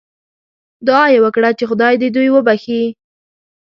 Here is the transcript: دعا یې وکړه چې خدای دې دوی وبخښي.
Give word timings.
دعا 0.87 1.05
یې 1.13 1.19
وکړه 1.25 1.49
چې 1.57 1.63
خدای 1.69 1.93
دې 2.01 2.09
دوی 2.15 2.29
وبخښي. 2.31 2.83